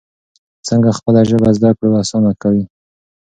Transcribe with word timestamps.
څنګه 0.67 0.89
خپله 0.97 1.21
ژبه 1.29 1.49
زده 1.57 1.71
کړه 1.77 1.89
اسانه 2.03 2.31
کوي؟ 2.41 2.63